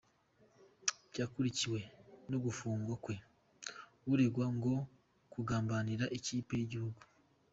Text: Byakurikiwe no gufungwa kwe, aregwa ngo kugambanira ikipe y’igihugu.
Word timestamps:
Byakurikiwe 1.11 1.79
no 2.29 2.37
gufungwa 2.45 2.93
kwe, 3.03 3.15
aregwa 4.11 4.45
ngo 4.55 4.73
kugambanira 5.31 6.05
ikipe 6.17 6.53
y’igihugu. 6.59 7.01